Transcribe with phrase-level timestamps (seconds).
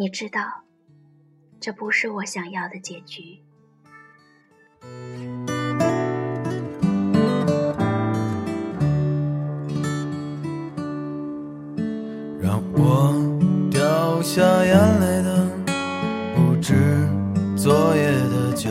[0.00, 0.62] 你知道，
[1.58, 3.40] 这不是我想要的结局。
[12.40, 13.12] 让我
[13.72, 15.50] 掉下眼泪的，
[16.36, 16.76] 不止
[17.56, 18.70] 昨夜的酒。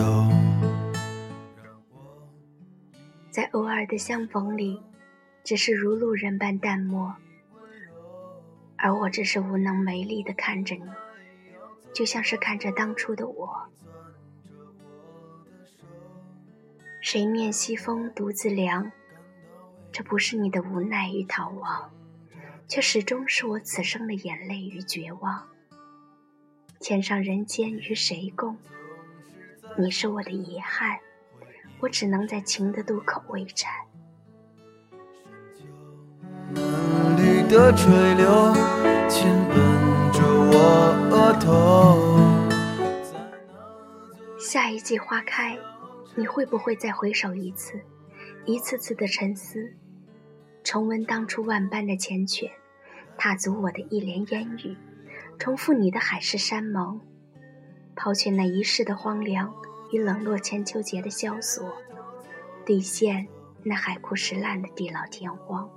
[3.30, 4.81] 在偶尔的相逢里，
[5.44, 7.13] 只是如路人般淡漠，
[8.77, 10.84] 而我只是无能为力的看着你。
[11.97, 13.49] 就像是看着当初的我，
[17.01, 18.91] 谁面西风独自凉，
[19.91, 21.89] 这不是你的无奈与逃亡，
[22.67, 25.47] 却始终是我此生的眼泪与绝望。
[26.79, 28.55] 天上人间与谁共？
[29.75, 30.99] 你是我的遗憾，
[31.79, 33.73] 我只能在情的渡口为缠。
[37.49, 38.53] 的垂柳，
[39.09, 41.07] 亲吻着我。
[44.39, 45.57] 下一季花开，
[46.15, 47.79] 你会不会再回首一次？
[48.45, 49.73] 一次次的沉思，
[50.63, 52.49] 重温当初万般的缱绻，
[53.17, 54.77] 踏足我的一帘烟雨，
[55.37, 57.01] 重复你的海誓山盟，
[57.93, 59.53] 抛却那一世的荒凉
[59.91, 61.73] 与冷落千秋节的萧索，
[62.65, 63.27] 兑现
[63.63, 65.69] 那海枯石烂的地老天荒。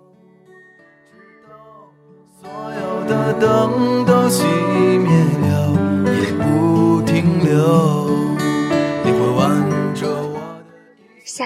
[2.40, 4.44] 所有的灯都熄
[4.98, 5.19] 灭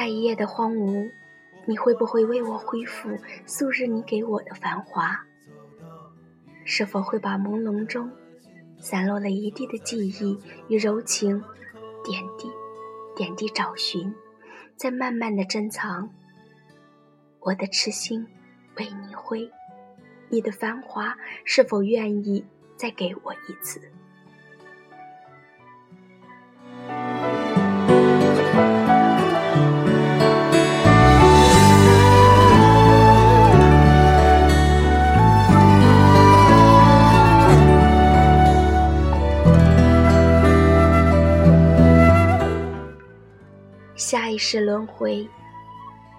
[0.05, 1.11] 下一夜的荒芜，
[1.65, 3.17] 你会不会为我恢复
[3.47, 5.25] 素日你给我的繁华？
[6.67, 8.13] 是否会把朦胧中
[8.79, 10.39] 散落了一地的记忆
[10.69, 11.43] 与柔情，
[12.05, 12.51] 点滴
[13.17, 14.15] 点滴找寻，
[14.77, 16.11] 再慢慢的珍藏？
[17.41, 18.27] 我的痴心
[18.77, 19.51] 为你挥。
[20.29, 21.17] 你的繁华，
[21.47, 22.45] 是否愿意
[22.77, 23.81] 再给我一次？
[44.07, 45.27] 下一世轮回，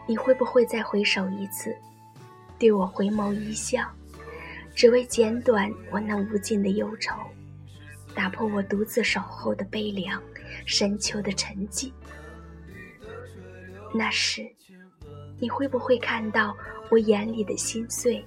[0.07, 1.77] 你会不会再回首一次，
[2.57, 3.87] 对我回眸一笑？
[4.73, 7.13] 只为剪短我那无尽的忧愁，
[8.15, 10.19] 打破我独自守候的悲凉，
[10.65, 11.93] 深秋的沉寂。
[13.93, 14.41] 那时，
[15.39, 16.57] 你会不会看到
[16.89, 18.25] 我眼里的心碎？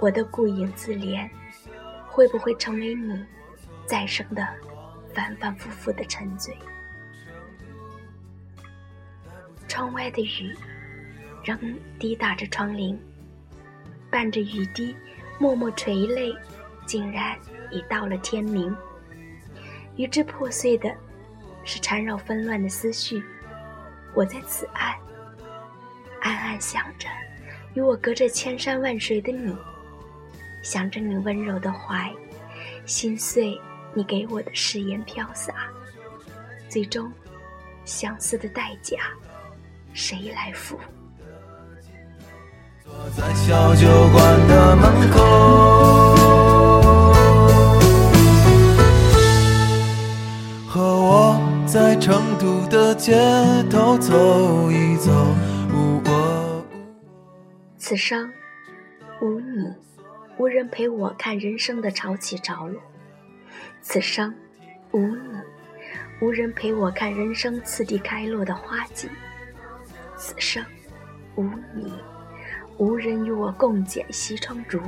[0.00, 1.28] 我的顾影自怜，
[2.08, 3.22] 会不会成为你
[3.84, 4.48] 再生的
[5.12, 6.56] 反反复复的沉醉？
[9.76, 10.56] 窗外的雨
[11.44, 12.96] 仍滴打着窗棂，
[14.10, 14.96] 伴着雨滴。
[15.38, 16.34] 默默垂泪，
[16.86, 17.38] 竟然
[17.70, 18.74] 已到了天明。
[19.96, 20.90] 与之破碎的，
[21.62, 23.22] 是缠绕纷乱的思绪。
[24.14, 24.96] 我在此岸，
[26.22, 27.06] 暗暗想着，
[27.74, 29.54] 与我隔着千山万水的你，
[30.62, 32.10] 想着你温柔的怀，
[32.86, 33.60] 心碎
[33.92, 35.70] 你给我的誓言飘洒。
[36.66, 37.12] 最终，
[37.84, 39.10] 相思的代价，
[39.96, 40.78] 谁来扶？
[42.84, 45.24] 坐在小酒馆的门口，
[50.68, 53.16] 和我在成都的街
[53.70, 55.10] 头走一走。
[57.78, 58.30] 此生
[59.22, 59.72] 无你，
[60.36, 62.78] 无人陪我看人生的潮起潮落；
[63.80, 64.34] 此生
[64.92, 65.40] 无你，
[66.20, 69.08] 无人陪我看人生次第开落的花季；此
[70.38, 70.64] 生
[71.34, 71.92] 无你。
[72.78, 74.78] 无人与我共剪西窗烛，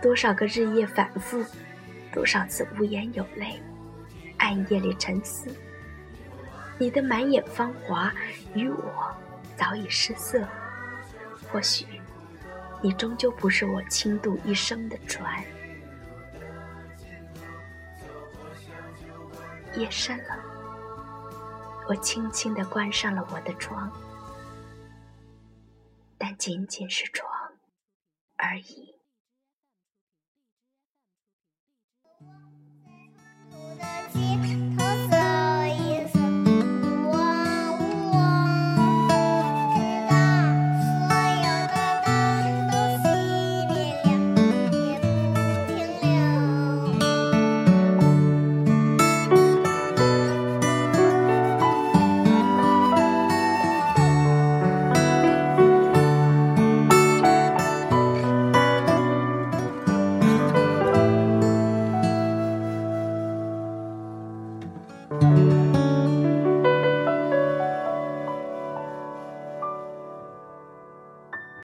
[0.00, 1.44] 多少个日夜反复，
[2.10, 3.60] 多少次无言有泪，
[4.38, 5.54] 暗夜里沉思。
[6.78, 8.10] 你的满眼芳华
[8.54, 9.14] 与我
[9.56, 10.42] 早已失色，
[11.52, 11.84] 或许
[12.80, 15.44] 你终究不是我倾渡一生的船。
[19.74, 20.38] 夜深了，
[21.88, 23.90] 我轻轻地关上了我的窗。
[26.18, 27.30] 但仅仅是窗
[28.36, 28.97] 而已。